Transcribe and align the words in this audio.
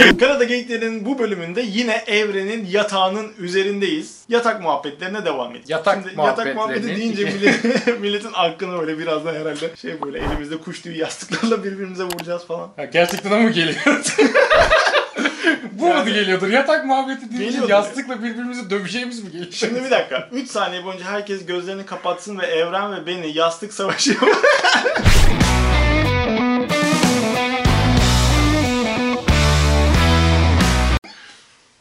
Kanada 0.00 0.44
Geyikler'in 0.44 1.04
bu 1.04 1.18
bölümünde 1.18 1.62
yine 1.62 2.04
evrenin 2.06 2.66
yatağının 2.70 3.32
üzerindeyiz. 3.38 4.18
Yatak 4.28 4.62
muhabbetlerine 4.62 5.24
devam 5.24 5.46
edeceğiz. 5.50 5.70
Yatak 5.70 5.98
Şimdi 6.08 6.20
yatak 6.20 6.54
muhabbetlerinin 6.56 6.56
muhabbeti 6.56 6.96
deyince 6.96 7.22
iki- 7.22 7.32
millet- 7.46 7.98
milletin 8.00 8.30
aklına 8.34 8.78
böyle 8.80 8.98
birazdan 8.98 9.34
herhalde 9.34 9.76
şey 9.76 10.02
böyle 10.02 10.18
elimizde 10.18 10.56
kuş 10.58 10.80
tüyü 10.80 10.96
yastıklarla 10.98 11.64
birbirimize 11.64 12.04
vuracağız 12.04 12.46
falan. 12.46 12.68
Ha, 12.76 12.84
gerçekten 12.84 13.42
mu 13.42 13.52
geliyor? 13.52 13.76
Bu 15.72 15.86
Yani- 15.86 15.98
mu 16.08 16.14
geliyordur? 16.14 16.48
Yatak 16.48 16.84
muhabbeti 16.86 17.20
deyince 17.30 17.44
Geliyordur. 17.44 17.68
yastıkla 17.70 18.18
birbirimizi 18.22 18.70
döveceğimiz 18.70 19.24
mi 19.24 19.30
geliyor? 19.30 19.52
Şimdi 19.52 19.84
bir 19.84 19.90
dakika. 19.90 20.28
3 20.32 20.50
saniye 20.50 20.84
boyunca 20.84 21.04
herkes 21.04 21.46
gözlerini 21.46 21.86
kapatsın 21.86 22.38
ve 22.38 22.46
Evren 22.46 22.92
ve 22.96 23.06
beni 23.06 23.36
yastık 23.38 23.72
savaşı 23.74 24.16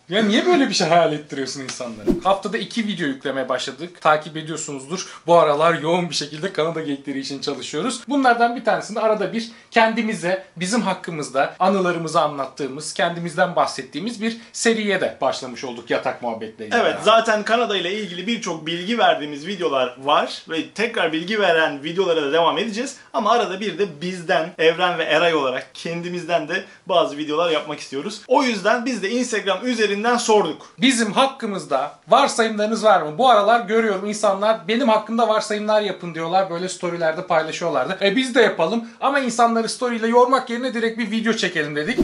Ya 0.09 0.23
niye 0.23 0.45
böyle 0.45 0.69
bir 0.69 0.73
şey 0.73 0.87
hayal 0.87 1.13
ettiriyorsun 1.13 1.61
insanlara? 1.61 2.07
Haftada 2.23 2.57
iki 2.57 2.87
video 2.87 3.07
yüklemeye 3.07 3.49
başladık. 3.49 4.01
Takip 4.01 4.37
ediyorsunuzdur. 4.37 5.21
Bu 5.27 5.35
aralar 5.35 5.73
yoğun 5.73 6.09
bir 6.09 6.15
şekilde 6.15 6.53
Kanada 6.53 6.81
geyikleri 6.81 7.19
için 7.19 7.41
çalışıyoruz. 7.41 8.01
Bunlardan 8.07 8.55
bir 8.55 8.65
tanesinde 8.65 8.99
arada 8.99 9.33
bir 9.33 9.51
kendimize, 9.71 10.45
bizim 10.57 10.81
hakkımızda 10.81 11.55
anılarımızı 11.59 12.21
anlattığımız, 12.21 12.93
kendimizden 12.93 13.55
bahsettiğimiz 13.55 14.21
bir 14.21 14.37
seriye 14.53 15.01
de 15.01 15.17
başlamış 15.21 15.63
olduk 15.63 15.89
yatak 15.89 16.21
muhabbetleriyle. 16.21 16.77
Evet 16.81 16.95
zaten 17.03 17.43
Kanada 17.43 17.77
ile 17.77 18.01
ilgili 18.01 18.27
birçok 18.27 18.65
bilgi 18.65 18.97
verdiğimiz 18.97 19.47
videolar 19.47 19.95
var 20.03 20.43
ve 20.49 20.69
tekrar 20.69 21.13
bilgi 21.13 21.39
veren 21.39 21.83
videolara 21.83 22.21
da 22.21 22.33
devam 22.33 22.57
edeceğiz. 22.57 22.97
Ama 23.13 23.31
arada 23.31 23.59
bir 23.59 23.77
de 23.77 24.01
bizden, 24.01 24.49
Evren 24.57 24.97
ve 24.99 25.03
Eray 25.03 25.35
olarak 25.35 25.67
kendimizden 25.73 26.47
de 26.47 26.63
bazı 26.85 27.17
videolar 27.17 27.51
yapmak 27.51 27.79
istiyoruz. 27.79 28.21
O 28.27 28.43
yüzden 28.43 28.85
biz 28.85 29.03
de 29.03 29.09
Instagram 29.09 29.59
üzerinden 29.95 30.17
sorduk. 30.17 30.67
Bizim 30.81 31.11
hakkımızda 31.11 31.99
varsayımlarınız 32.07 32.83
var 32.83 33.01
mı? 33.01 33.17
Bu 33.17 33.29
aralar 33.29 33.59
görüyorum 33.59 34.05
insanlar 34.05 34.67
benim 34.67 34.89
hakkımda 34.89 35.27
varsayımlar 35.27 35.81
yapın 35.81 36.15
diyorlar. 36.15 36.49
Böyle 36.49 36.69
storylerde 36.69 37.27
paylaşıyorlardı. 37.27 37.97
E 38.01 38.15
biz 38.15 38.35
de 38.35 38.41
yapalım 38.41 38.87
ama 39.01 39.19
insanları 39.19 39.69
storyyle 39.69 40.07
yormak 40.07 40.49
yerine 40.49 40.73
direkt 40.73 40.97
bir 40.99 41.11
video 41.11 41.33
çekelim 41.33 41.75
dedik. 41.75 41.99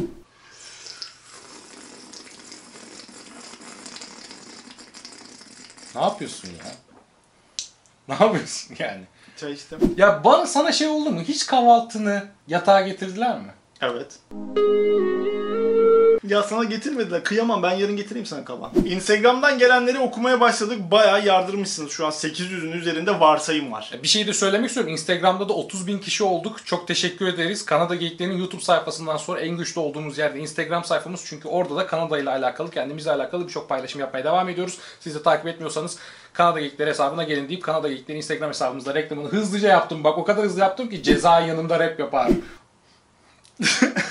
Ne 5.96 6.02
yapıyorsun 6.02 6.50
ya? 6.50 6.72
Ne 8.08 8.26
yapıyorsun 8.26 8.76
yani? 8.80 9.04
Çay 9.38 9.52
içtim. 9.52 9.80
Ya 9.98 10.24
bana 10.24 10.46
sana 10.46 10.72
şey 10.72 10.88
oldu 10.88 11.12
mu? 11.12 11.22
Hiç 11.22 11.46
kahvaltını 11.46 12.24
yatağa 12.48 12.82
getirdiler 12.82 13.40
mi? 13.40 13.54
Evet. 13.82 14.20
Ya 16.28 16.44
sana 16.44 16.64
getirmediler. 16.64 17.24
Kıyamam 17.24 17.64
ben 17.64 17.72
yarın 17.72 17.96
getireyim 17.96 18.26
sana 18.26 18.46
kaban. 18.46 18.72
Instagram'dan 18.86 19.60
gelenleri 19.60 20.00
okumaya 20.00 20.40
başladık. 20.40 20.80
Bayağı 20.92 21.26
yardırmışsınız. 21.26 21.92
Şu 21.92 22.06
an 22.06 22.12
800'ün 22.12 22.72
üzerinde 22.72 23.20
varsayım 23.20 23.72
var. 23.72 23.92
Bir 24.04 24.08
şey 24.08 24.28
de 24.28 24.34
söylemek 24.34 24.68
istiyorum. 24.68 24.92
Instagram'da 24.92 25.50
da 25.50 25.54
30 25.54 25.88
bin 25.88 26.00
kişi 26.00 26.24
olduk. 26.24 26.66
Çok 26.66 26.88
teşekkür 26.88 27.28
ederiz. 27.28 27.66
Kanada 27.66 27.96
Geyiklerinin 27.96 28.38
YouTube 28.38 28.62
sayfasından 28.62 29.18
sonra 29.18 29.40
en 29.40 29.58
güçlü 29.58 29.82
olduğumuz 29.82 30.18
yerde 30.18 30.40
Instagram 30.40 30.84
sayfamız. 30.84 31.24
Çünkü 31.26 31.48
orada 31.48 31.76
da 31.76 31.88
Kanada 31.88 32.20
ile 32.20 32.30
alakalı, 32.30 32.72
kendimizle 32.72 33.12
alakalı 33.12 33.48
birçok 33.48 33.70
paylaşım 33.70 34.02
yapmaya 34.02 34.24
devam 34.24 34.50
ediyoruz. 34.50 34.78
Siz 35.00 35.16
de 35.16 35.24
takip 35.24 35.48
etmiyorsanız 35.48 35.98
Kanada 36.34 36.60
Geyikleri 36.60 36.90
hesabına 36.90 37.24
gelin 37.24 37.50
deyip 37.50 37.64
Kanada 37.64 37.88
Geyikleri 37.88 38.18
Instagram 38.18 38.50
hesabımızda 38.50 38.94
reklamını 38.94 39.28
hızlıca 39.28 39.70
yaptım. 39.70 40.04
Bak 40.04 40.18
o 40.18 40.24
kadar 40.24 40.46
hızlı 40.46 40.60
yaptım 40.60 40.90
ki 40.90 41.04
ceza 41.04 41.40
yanımda 41.40 41.80
rap 41.80 42.00
yapar. 42.00 42.32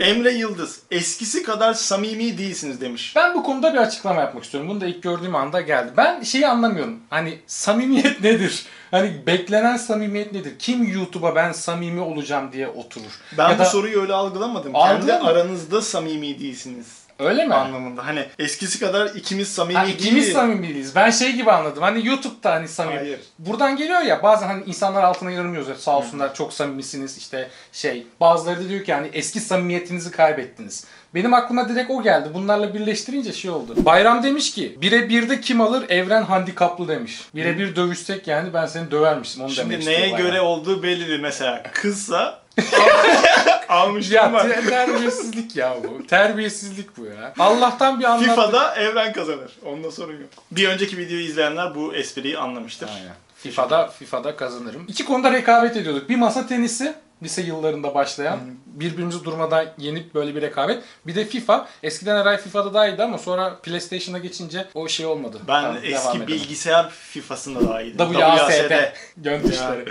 Emre 0.00 0.32
Yıldız. 0.32 0.80
Eskisi 0.90 1.42
kadar 1.42 1.74
samimi 1.74 2.38
değilsiniz 2.38 2.80
demiş. 2.80 3.12
Ben 3.16 3.34
bu 3.34 3.42
konuda 3.42 3.72
bir 3.72 3.78
açıklama 3.78 4.20
yapmak 4.20 4.44
istiyorum. 4.44 4.70
Bunu 4.70 4.80
da 4.80 4.86
ilk 4.86 5.02
gördüğüm 5.02 5.34
anda 5.34 5.60
geldi. 5.60 5.92
Ben 5.96 6.22
şeyi 6.22 6.48
anlamıyorum. 6.48 6.98
Hani 7.10 7.38
samimiyet 7.46 8.20
nedir? 8.22 8.66
Hani 8.90 9.26
beklenen 9.26 9.76
samimiyet 9.76 10.32
nedir? 10.32 10.52
Kim 10.58 10.82
YouTube'a 10.92 11.34
ben 11.34 11.52
samimi 11.52 12.00
olacağım 12.00 12.52
diye 12.52 12.68
oturur? 12.68 13.20
Ben 13.38 13.48
Ya 13.50 13.54
bu 13.54 13.58
da- 13.58 13.64
soruyu 13.64 14.00
öyle 14.00 14.12
algılamadım. 14.12 14.72
Kendi 14.72 15.12
aranızda 15.14 15.82
samimi 15.82 16.38
değilsiniz. 16.40 16.86
Öyle 17.18 17.44
mi? 17.44 17.54
Anlamında. 17.54 18.06
Hani 18.06 18.24
eskisi 18.38 18.80
kadar 18.80 19.06
ikimiz 19.14 19.48
samimi 19.54 19.78
Ha, 19.78 19.84
ikimiz 19.86 20.32
samimi 20.32 20.68
değiliz. 20.68 20.94
Ben 20.94 21.10
şey 21.10 21.32
gibi 21.32 21.52
anladım. 21.52 21.82
Hani 21.82 22.06
YouTube'da 22.06 22.52
hani 22.52 22.68
samimi. 22.68 22.98
Hayır. 22.98 23.20
Buradan 23.38 23.76
geliyor 23.76 24.00
ya 24.00 24.22
bazen 24.22 24.46
hani 24.46 24.64
insanlar 24.66 25.02
altına 25.02 25.30
yorum 25.30 25.54
yazıyor. 25.54 25.76
Sağ 25.76 25.98
olsunlar 25.98 26.34
çok 26.34 26.52
samimisiniz 26.52 27.18
işte 27.18 27.48
şey. 27.72 28.06
Bazıları 28.20 28.64
da 28.64 28.68
diyor 28.68 28.84
ki 28.84 28.92
hani 28.94 29.10
eski 29.12 29.40
samimiyetinizi 29.40 30.10
kaybettiniz. 30.10 30.84
Benim 31.14 31.34
aklıma 31.34 31.68
direkt 31.68 31.90
o 31.90 32.02
geldi. 32.02 32.28
Bunlarla 32.34 32.74
birleştirince 32.74 33.32
şey 33.32 33.50
oldu. 33.50 33.74
Bayram 33.76 34.22
demiş 34.22 34.54
ki 34.54 34.78
bire 34.80 35.08
birde 35.08 35.40
kim 35.40 35.60
alır? 35.60 35.84
Evren 35.88 36.22
handikaplı 36.22 36.88
demiş. 36.88 37.20
Bire 37.34 37.58
bir 37.58 37.76
dövüşsek 37.76 38.26
yani 38.26 38.54
ben 38.54 38.66
seni 38.66 38.90
dövermişim. 38.90 39.42
Onu 39.42 39.56
demek 39.56 39.60
Şimdi 39.72 39.74
istiyor 39.74 40.00
neye 40.00 40.12
Bayram. 40.12 40.26
göre 40.26 40.40
olduğu 40.40 40.82
bellidir. 40.82 41.20
Mesela 41.20 41.62
kızsa 41.72 42.42
almıştım 43.68 44.16
Ya 44.16 44.32
var. 44.32 44.42
te- 44.48 44.66
terbiyesizlik 44.68 45.56
ya 45.56 45.76
bu. 45.84 46.06
Terbiyesizlik 46.06 46.96
bu 46.96 47.04
ya. 47.04 47.34
Allah'tan 47.38 48.00
bir 48.00 48.04
anlattık. 48.04 48.28
FIFA'da 48.30 48.74
evren 48.74 49.12
kazanır. 49.12 49.52
Onda 49.64 49.90
sorun 49.90 50.12
yok. 50.20 50.30
Bir 50.50 50.68
önceki 50.68 50.98
videoyu 50.98 51.24
izleyenler 51.24 51.74
bu 51.74 51.94
espriyi 51.94 52.38
anlamıştır. 52.38 52.88
Aynen. 52.88 53.14
FIFA'da 53.36 53.86
FIFA'da 53.88 54.36
kazanırım. 54.36 54.84
İki 54.88 55.04
konuda 55.04 55.32
rekabet 55.32 55.76
ediyorduk. 55.76 56.08
Bir 56.08 56.16
masa 56.16 56.46
tenisi 56.46 56.94
lise 57.22 57.42
yıllarında 57.42 57.94
başlayan 57.94 58.38
birbirimizi 58.66 59.24
durmadan 59.24 59.66
yenip 59.78 60.14
böyle 60.14 60.34
bir 60.34 60.42
rekabet. 60.42 60.82
Bir 61.06 61.14
de 61.14 61.24
FIFA. 61.24 61.68
Eskiden 61.82 62.16
Eray 62.16 62.36
FIFA'da 62.36 62.74
daha 62.74 62.88
iyiydi 62.88 63.02
ama 63.02 63.18
sonra 63.18 63.56
PlayStation'a 63.62 64.18
geçince 64.18 64.66
o 64.74 64.88
şey 64.88 65.06
olmadı. 65.06 65.38
Ben 65.48 65.62
Tamam, 65.62 65.78
eski 65.82 66.26
bilgisayar 66.26 66.90
FIFA'sında 66.90 67.68
daha 67.68 67.82
iyiydim. 67.82 68.12
WASD. 68.12 68.72
Göndü 69.16 69.48
işleri. 69.52 69.84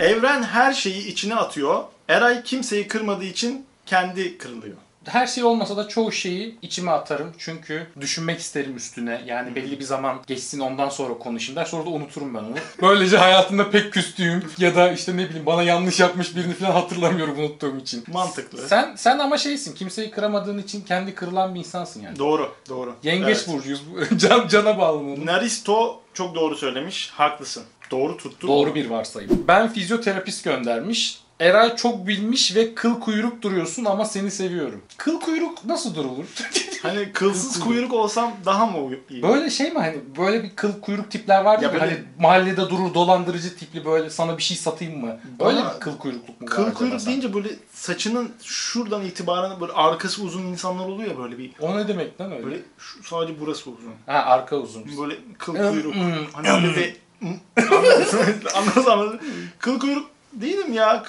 Evren 0.00 0.42
her 0.42 0.72
şeyi 0.72 1.06
içine 1.06 1.34
atıyor. 1.34 1.84
Eray 2.08 2.42
kimseyi 2.42 2.88
kırmadığı 2.88 3.24
için 3.24 3.66
kendi 3.86 4.38
kırılıyor. 4.38 4.76
Her 5.08 5.26
şey 5.26 5.44
olmasa 5.44 5.76
da 5.76 5.88
çoğu 5.88 6.12
şeyi 6.12 6.58
içime 6.62 6.90
atarım. 6.90 7.32
Çünkü 7.38 7.86
düşünmek 8.00 8.40
isterim 8.40 8.76
üstüne. 8.76 9.22
Yani 9.26 9.54
belli 9.54 9.78
bir 9.80 9.84
zaman 9.84 10.20
geçsin 10.26 10.60
ondan 10.60 10.88
sonra 10.88 11.18
konuşayım 11.18 11.56
der. 11.56 11.64
Sonra 11.64 11.86
da 11.86 11.90
unuturum 11.90 12.34
ben 12.34 12.38
onu. 12.38 12.54
Böylece 12.82 13.16
hayatımda 13.18 13.70
pek 13.70 13.92
küstüğüm 13.92 14.44
ya 14.58 14.74
da 14.76 14.92
işte 14.92 15.16
ne 15.16 15.28
bileyim 15.28 15.46
bana 15.46 15.62
yanlış 15.62 16.00
yapmış 16.00 16.36
birini 16.36 16.54
falan 16.54 16.70
hatırlamıyorum 16.72 17.38
unuttuğum 17.38 17.76
için. 17.78 18.04
Mantıklı. 18.12 18.68
Sen 18.68 18.94
sen 18.96 19.18
ama 19.18 19.38
şeysin. 19.38 19.74
Kimseyi 19.74 20.10
kıramadığın 20.10 20.58
için 20.58 20.80
kendi 20.80 21.14
kırılan 21.14 21.54
bir 21.54 21.58
insansın 21.60 22.02
yani. 22.02 22.18
Doğru, 22.18 22.52
doğru. 22.68 22.94
Yengeç 23.02 23.36
Evet. 23.36 23.48
burcuyuz. 23.48 23.82
Can 24.16 24.48
cana 24.48 24.78
bağlı? 24.78 25.26
Naristo 25.26 26.00
çok 26.14 26.34
doğru 26.34 26.56
söylemiş. 26.56 27.10
Haklısın. 27.10 27.62
Doğru 27.90 28.16
tuttu. 28.16 28.48
Doğru 28.48 28.74
bir 28.74 28.90
varsayım. 28.90 29.44
Ben 29.48 29.72
fizyoterapist 29.72 30.44
göndermiş. 30.44 31.20
Eray 31.40 31.76
çok 31.76 32.06
bilmiş 32.06 32.56
ve 32.56 32.74
kıl 32.74 33.00
kuyruk 33.00 33.42
duruyorsun 33.42 33.84
ama 33.84 34.04
seni 34.04 34.30
seviyorum. 34.30 34.82
Kıl 34.96 35.20
kuyruk 35.20 35.64
nasıl 35.64 35.94
durulur? 35.94 36.24
Hani 36.82 37.12
kılsız 37.12 37.60
kuyruk 37.60 37.92
olsam 37.92 38.32
daha 38.44 38.66
mı 38.66 38.96
iyi? 39.10 39.22
böyle 39.22 39.50
şey 39.50 39.70
mi 39.70 39.78
hani 39.78 39.96
böyle 40.18 40.42
bir 40.42 40.56
kıl 40.56 40.80
kuyruk 40.80 41.10
tipler 41.10 41.44
var 41.44 41.58
Ya 41.58 41.62
ya 41.62 41.72
böyle- 41.72 41.84
hani 41.84 41.98
mahallede 42.20 42.56
durur 42.70 42.94
dolandırıcı 42.94 43.56
tipli 43.56 43.84
böyle 43.84 44.10
sana 44.10 44.38
bir 44.38 44.42
şey 44.42 44.56
satayım 44.56 45.00
mı? 45.00 45.10
Öyle 45.40 45.58
Bana- 45.58 45.74
bir 45.74 45.80
kıl 45.80 45.96
kuyrukluk 45.98 46.40
mu 46.40 46.46
Kıl 46.46 46.72
kuyruk 46.74 47.00
sen? 47.00 47.10
deyince 47.10 47.34
böyle 47.34 47.48
saçının 47.72 48.30
şuradan 48.42 49.04
itibaren 49.04 49.60
böyle 49.60 49.72
arkası 49.72 50.22
uzun 50.22 50.42
insanlar 50.42 50.84
oluyor 50.86 51.10
ya 51.10 51.18
böyle 51.18 51.38
bir 51.38 51.50
O 51.60 51.76
ne 51.76 51.88
demek 51.88 52.20
lan 52.20 52.32
öyle? 52.32 52.44
böyle 52.46 52.58
şu, 52.78 53.02
sadece 53.04 53.40
burası 53.40 53.70
uzun. 53.70 53.92
Ha 54.06 54.12
arka 54.12 54.56
uzun. 54.56 54.84
Böyle 55.02 55.14
kıl 55.38 55.54
Hmm, 55.54 55.70
kuyruk. 55.70 55.94
hmm. 55.94 56.12
hani 56.32 56.50
öyle 56.50 56.76
bir 56.76 56.96
anladın 58.54 58.90
anladın. 58.90 59.20
Kıl 59.58 59.80
kuyruk 59.80 60.10
değilim 60.40 60.72
ya. 60.72 61.04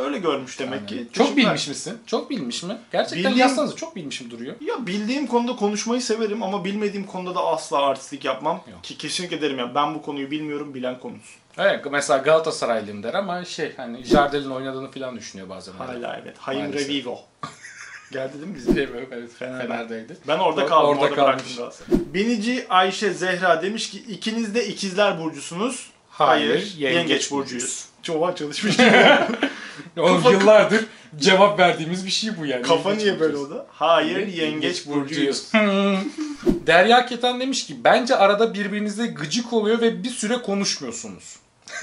Öyle 0.00 0.18
görmüş 0.18 0.58
demek 0.60 0.88
ki. 0.88 1.06
Çok 1.12 1.26
Teşekkürler. 1.26 1.46
bilmiş 1.50 1.68
misin? 1.68 1.98
Çok 2.06 2.30
bilmiş 2.30 2.62
mi? 2.62 2.76
Gerçekten 2.92 3.18
Bildiğim- 3.18 3.38
yazsanıza 3.38 3.76
çok 3.76 3.96
bilmişim 3.96 4.30
duruyor. 4.30 4.54
Ya 4.60 4.86
bildiğim 4.86 5.26
konuda 5.26 5.56
konuşmayı 5.56 6.02
severim 6.02 6.42
ama 6.42 6.64
bilmediğim 6.64 7.06
konuda 7.06 7.34
da 7.34 7.44
asla 7.44 7.78
artistlik 7.86 8.24
yapmam. 8.24 8.60
Yok. 8.72 8.84
Ki 8.84 8.98
kesinlikle 8.98 9.40
derim 9.42 9.58
ya 9.58 9.74
ben 9.74 9.94
bu 9.94 10.02
konuyu 10.02 10.30
bilmiyorum 10.30 10.74
bilen 10.74 10.98
konuşsun. 11.00 11.42
Evet 11.58 11.86
mesela 11.92 12.18
Galatasaraylıyım 12.18 13.02
der 13.02 13.14
ama 13.14 13.44
şey 13.44 13.76
hani 13.76 14.04
Jardel'in 14.04 14.50
oynadığını 14.50 14.90
falan 14.90 15.16
düşünüyor 15.16 15.48
bazen. 15.48 15.72
Hala 15.72 16.20
evet. 16.22 16.36
Hayım 16.38 16.62
Maalesef. 16.62 16.88
Revivo. 16.88 17.20
Geldi 18.12 18.32
değil 18.34 18.68
mi? 18.68 18.76
Değil 18.76 18.88
mi? 18.90 19.06
Evet, 19.12 19.30
Fener'de. 19.38 19.62
Fener'deydi. 19.66 20.16
Ben 20.28 20.38
orada 20.38 20.62
Or- 20.62 20.68
kaldım. 20.68 20.88
orada 20.88 21.00
Orada, 21.04 21.14
kalmış. 21.14 21.58
bıraktım. 21.58 21.86
Binici 22.14 22.66
Ayşe 22.70 23.12
Zehra 23.14 23.62
demiş 23.62 23.90
ki 23.90 23.98
ikiniz 23.98 24.54
de 24.54 24.66
ikizler 24.66 25.20
burcusunuz. 25.20 25.90
Hayır, 26.12 26.54
yengeç, 26.78 26.78
yengeç 26.78 27.30
burcuyuz. 27.30 27.84
Çoğu 28.02 28.34
çalışmış. 28.36 28.76
Oğlum 29.98 30.22
Kafa- 30.22 30.32
yıllardır 30.32 30.84
cevap 31.18 31.58
verdiğimiz 31.58 32.06
bir 32.06 32.10
şey 32.10 32.30
bu 32.38 32.46
yani. 32.46 32.62
Kafa 32.62 32.88
Yengeç 32.90 33.04
niye 33.04 33.20
böyle 33.20 33.32
burcuyuz. 33.34 33.52
oldu? 33.52 33.66
Hayır, 33.72 34.26
yengeç 34.26 34.86
burcuyuz. 34.86 35.52
Derya 36.66 37.06
Keten 37.06 37.40
demiş 37.40 37.66
ki 37.66 37.76
bence 37.84 38.16
arada 38.16 38.54
birbirinize 38.54 39.06
gıcık 39.06 39.52
oluyor 39.52 39.80
ve 39.80 40.02
bir 40.04 40.10
süre 40.10 40.42
konuşmuyorsunuz. 40.42 41.36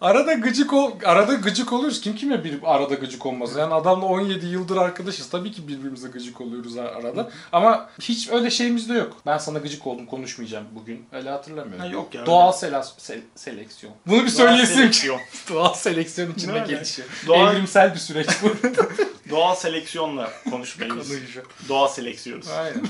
Arada 0.00 0.32
gıcık 0.32 0.72
ol, 0.72 0.90
arada 1.04 1.34
gıcık 1.34 1.72
oluyoruz. 1.72 2.00
Kim 2.00 2.16
kime 2.16 2.44
bir 2.44 2.58
arada 2.64 2.94
gıcık 2.94 3.26
olmaz? 3.26 3.56
Yani 3.56 3.74
adamla 3.74 4.06
17 4.06 4.46
yıldır 4.46 4.76
arkadaşız. 4.76 5.28
Tabii 5.30 5.52
ki 5.52 5.68
birbirimize 5.68 6.08
gıcık 6.08 6.40
oluyoruz 6.40 6.76
ar- 6.76 6.84
arada. 6.84 7.30
Ama 7.52 7.90
hiç 8.00 8.28
öyle 8.30 8.50
şeyimiz 8.50 8.88
de 8.88 8.94
yok. 8.94 9.16
Ben 9.26 9.38
sana 9.38 9.58
gıcık 9.58 9.86
oldum 9.86 10.06
konuşmayacağım 10.06 10.66
bugün. 10.74 11.06
Öyle 11.12 11.30
hatırlamıyorum. 11.30 11.80
Ha, 11.80 11.86
yok 11.86 12.14
ya, 12.14 12.26
Doğal 12.26 12.52
selas- 12.52 12.98
se- 12.98 13.20
seleksiyon. 13.34 13.94
Bunu 14.06 14.24
bir 14.24 14.28
söyleyesim. 14.28 14.90
Doğal 15.50 15.74
seleksiyon 15.74 16.32
içinde 16.32 16.52
öyle? 16.52 16.66
gelişiyor. 16.66 17.08
Doğal- 17.26 17.52
Evrimsel 17.54 17.94
bir 17.94 17.98
süreç 17.98 18.28
bu. 18.42 18.48
Doğal 19.30 19.54
seleksiyonla. 19.54 20.30
Konuşuyor. 20.50 20.90
Doğal 21.68 21.88
seleksiyoruz. 21.88 22.48
Aynen. 22.50 22.82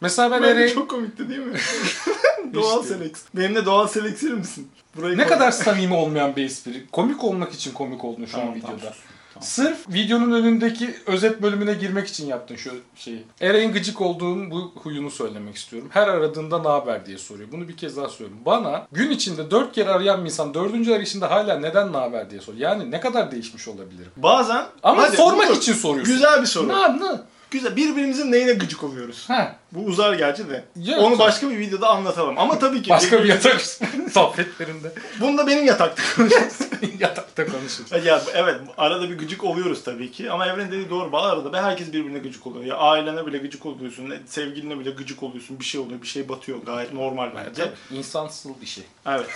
Mesela 0.00 0.30
ben 0.30 0.42
Böyle 0.42 0.60
Ereğin 0.60 0.74
çok 0.74 0.90
komikti 0.90 1.28
değil 1.28 1.40
mi? 1.40 1.58
doğal 2.54 2.82
seleksiyon. 2.82 3.28
Benimle 3.34 3.64
doğal 3.64 3.86
seleksiyon 3.88 4.38
misin? 4.38 4.70
Burayı 4.96 5.18
ne 5.18 5.26
kadar 5.26 5.50
samimi 5.50 5.94
olmayan 5.94 6.36
bir 6.36 6.44
espri. 6.44 6.86
Komik 6.92 7.24
olmak 7.24 7.52
için 7.52 7.72
komik 7.72 8.04
oldun 8.04 8.24
şu 8.24 8.32
Tamam, 8.32 8.48
an 8.48 8.60
tamam, 8.60 8.76
videoda. 8.76 8.92
sus. 8.92 9.02
Tamam. 9.34 9.46
Sırf 9.46 9.88
videonun 9.88 10.32
önündeki 10.32 10.94
özet 11.06 11.42
bölümüne 11.42 11.74
girmek 11.74 12.08
için 12.08 12.26
yaptın 12.26 12.56
şu 12.56 12.70
şeyi. 12.96 13.24
Ereğin 13.40 13.72
gıcık 13.72 14.00
olduğum 14.00 14.50
bu 14.50 14.72
huyunu 14.82 15.10
söylemek 15.10 15.56
istiyorum. 15.56 15.88
Her 15.92 16.08
aradığında 16.08 16.58
ne 16.58 16.68
haber 16.68 17.06
diye 17.06 17.18
soruyor. 17.18 17.48
Bunu 17.52 17.68
bir 17.68 17.76
kez 17.76 17.96
daha 17.96 18.08
söylüyorum. 18.08 18.42
Bana 18.46 18.86
gün 18.92 19.10
içinde 19.10 19.50
dört 19.50 19.72
kere 19.72 19.90
arayan 19.90 20.20
bir 20.24 20.30
insan 20.30 20.54
dördüncü 20.54 20.92
arayışında 20.92 21.30
hala 21.30 21.58
neden 21.58 21.92
ne 21.92 21.96
haber 21.96 22.30
diye 22.30 22.40
soruyor. 22.40 22.62
Yani 22.62 22.90
ne 22.90 23.00
kadar 23.00 23.30
değişmiş 23.30 23.68
olabilirim. 23.68 24.10
Bazen 24.16 24.64
Ama 24.82 25.02
Hadi, 25.02 25.16
sormak 25.16 25.50
bu 25.50 25.54
için 25.54 25.72
soruyorsun. 25.72 26.14
Güzel 26.14 26.40
bir 26.42 26.46
soru. 26.46 26.68
Ne 26.68 26.96
ne? 27.06 27.20
Güzel. 27.50 27.76
Birbirimizin 27.76 28.32
neyine 28.32 28.52
gıcık 28.52 28.84
oluyoruz? 28.84 29.24
Ha, 29.28 29.56
Bu 29.74 29.80
uzar 29.84 30.14
gerçi 30.14 30.48
de. 30.48 30.64
Ya, 30.76 30.98
Onu 30.98 31.18
başka 31.18 31.50
bir 31.50 31.58
videoda 31.58 31.88
anlatalım. 31.88 32.38
Ama 32.38 32.58
tabii 32.58 32.82
ki 32.82 32.90
başka 32.90 33.22
bir 33.24 33.28
yatak 33.28 33.60
sohbetlerinde 34.12 34.92
Bunu 35.20 35.38
da 35.38 35.46
benim 35.46 35.64
yatakta 35.66 36.02
konuşacağız. 36.16 36.58
yatakta 36.98 37.46
konuşuruz. 37.46 38.06
ya 38.06 38.22
evet 38.34 38.56
arada 38.78 39.10
bir 39.10 39.18
gıcık 39.18 39.44
oluyoruz 39.44 39.84
tabii 39.84 40.12
ki. 40.12 40.30
Ama 40.30 40.46
Evren 40.46 40.72
dediği 40.72 40.90
doğru. 40.90 41.12
Bazı 41.12 41.26
arada 41.32 41.52
be 41.52 41.60
herkes 41.60 41.88
birbirine 41.92 42.18
gıcık 42.18 42.46
oluyor. 42.46 42.64
Ya 42.64 42.76
ailene 42.76 43.26
bile 43.26 43.38
gıcık 43.38 43.66
oluyorsun. 43.66 44.14
Sevgiline 44.26 44.78
bile 44.78 44.90
gıcık 44.90 45.22
oluyorsun. 45.22 45.60
Bir 45.60 45.64
şey 45.64 45.80
oluyor. 45.80 46.02
Bir 46.02 46.06
şey 46.06 46.28
batıyor. 46.28 46.58
Gayet 46.66 46.92
normal 46.92 47.30
bence. 47.36 47.62
Tabii, 47.64 47.98
insansıl 47.98 48.50
bir 48.60 48.66
şey. 48.66 48.84
Evet. 49.06 49.26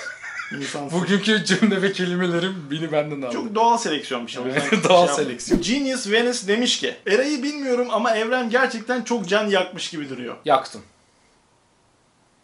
İnsan 0.53 0.91
Bugünkü 0.91 1.45
cümle 1.45 1.83
ve 1.83 1.93
kelimelerim 1.93 2.55
beni 2.71 2.93
benden 2.93 3.23
aldı. 3.23 3.33
Çok 3.33 3.55
doğal 3.55 3.79
seleksiyon 3.79 4.27
bir 4.27 4.33
şey. 4.33 4.43
Evet, 4.43 4.62
şey 4.71 4.83
doğal 4.85 5.06
yapma. 5.06 5.17
seleksiyon. 5.25 5.62
Genius 5.62 6.11
Venice 6.11 6.47
demiş 6.49 6.79
ki 6.81 6.97
Eray'ı 7.06 7.43
bilmiyorum 7.43 7.89
ama 7.91 8.17
Evren 8.17 8.50
gerçekten 8.50 9.03
çok 9.03 9.29
can 9.29 9.47
yakmış 9.47 9.91
gibi 9.91 10.09
duruyor. 10.11 10.37
Yaktım. 10.45 10.83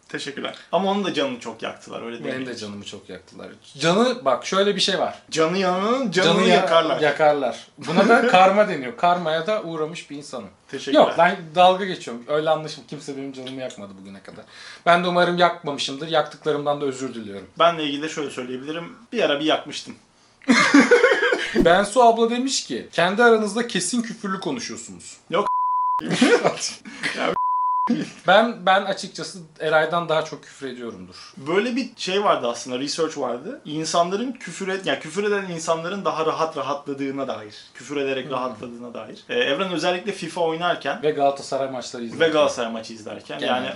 Teşekkürler. 0.09 0.55
Ama 0.71 0.91
onun 0.91 1.03
da 1.05 1.13
canını 1.13 1.39
çok 1.39 1.61
yaktılar 1.63 2.01
öyle 2.05 2.23
değil 2.23 2.27
Benim 2.35 2.41
mi? 2.41 2.47
de 2.47 2.55
canımı 2.57 2.83
çok 2.85 3.09
yaktılar. 3.09 3.47
Canı 3.79 4.25
bak 4.25 4.45
şöyle 4.45 4.75
bir 4.75 4.81
şey 4.81 4.99
var. 4.99 5.21
Canı 5.31 5.57
yanının 5.57 6.11
canını 6.11 6.41
ya- 6.41 6.55
yakarlar. 6.55 6.99
Yakarlar. 7.01 7.67
Buna 7.77 8.09
da 8.09 8.27
karma 8.31 8.67
deniyor. 8.67 8.97
Karmaya 8.97 9.47
da 9.47 9.63
uğramış 9.63 10.09
bir 10.09 10.17
insanım. 10.17 10.49
Teşekkürler. 10.71 10.99
Yok 10.99 11.13
ben 11.17 11.37
dalga 11.55 11.85
geçiyorum. 11.85 12.23
Öyle 12.27 12.49
anlaşım. 12.49 12.83
Kimse 12.87 13.17
benim 13.17 13.33
canımı 13.33 13.61
yakmadı 13.61 13.91
bugüne 14.01 14.21
kadar. 14.23 14.45
Ben 14.85 15.03
de 15.03 15.07
umarım 15.07 15.37
yakmamışımdır. 15.37 16.07
Yaktıklarımdan 16.07 16.81
da 16.81 16.85
özür 16.85 17.13
diliyorum. 17.13 17.47
Benle 17.59 17.83
ilgili 17.83 18.01
de 18.03 18.09
şöyle 18.09 18.29
söyleyebilirim. 18.29 18.93
Bir 19.13 19.23
ara 19.23 19.39
bir 19.39 19.45
yakmıştım. 19.45 19.95
Bensu 21.55 22.03
abla 22.03 22.29
demiş 22.29 22.65
ki 22.65 22.87
kendi 22.91 23.23
aranızda 23.23 23.67
kesin 23.67 24.01
küfürlü 24.01 24.39
konuşuyorsunuz. 24.39 25.17
Yok. 25.29 25.47
ben 28.27 28.65
ben 28.65 28.81
açıkçası 28.85 29.39
Eray'dan 29.59 30.09
daha 30.09 30.25
çok 30.25 30.43
küfür 30.43 30.67
ediyorumdur. 30.67 31.33
Böyle 31.37 31.75
bir 31.75 31.89
şey 31.97 32.23
vardı 32.23 32.47
aslında, 32.47 32.79
research 32.79 33.17
vardı. 33.17 33.61
İnsanların 33.65 34.31
küfür 34.31 34.67
et, 34.67 34.85
yani 34.85 34.99
küfür 34.99 35.23
eden 35.23 35.45
insanların 35.51 36.05
daha 36.05 36.25
rahat 36.25 36.57
rahatladığına 36.57 37.27
dair, 37.27 37.55
küfür 37.73 37.97
ederek 37.97 38.31
rahatladığına 38.31 38.93
dair. 38.93 39.23
Ee, 39.29 39.33
Evren 39.35 39.71
özellikle 39.71 40.11
FIFA 40.11 40.41
oynarken 40.41 41.03
Ve 41.03 41.11
Galatasaray 41.11 41.69
maçları 41.71 42.03
izledim. 42.03 42.19
ve 42.19 42.27
Galatasaray 42.29 42.71
maçı 42.71 42.93
izlerken 42.93 43.39
Genelde. 43.39 43.65
yani 43.65 43.75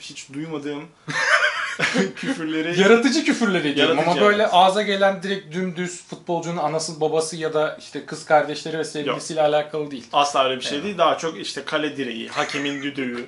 hiç 0.00 0.32
duymadığım 0.32 0.84
küfürleri 2.16 2.80
Yaratıcı 2.80 3.24
küfürler 3.24 3.64
ediyorum 3.64 3.96
Yaratıcı, 3.96 4.20
ama 4.20 4.20
böyle 4.20 4.42
evet. 4.42 4.52
ağza 4.52 4.82
gelen 4.82 5.22
direkt 5.22 5.54
dümdüz 5.54 6.02
futbolcunun 6.02 6.56
anası 6.56 7.00
babası 7.00 7.36
ya 7.36 7.54
da 7.54 7.76
işte 7.80 8.06
kız 8.06 8.24
kardeşleri 8.24 8.78
ve 8.78 8.84
sevgilisiyle 8.84 9.42
alakalı 9.42 9.90
değil. 9.90 10.06
asla 10.12 10.44
öyle 10.44 10.56
bir 10.56 10.64
şey 10.64 10.82
değil. 10.82 10.98
Daha 10.98 11.18
çok 11.18 11.38
işte 11.40 11.64
kale 11.64 11.96
direği, 11.96 12.28
hakemin 12.28 12.82
düdüğü, 12.82 13.26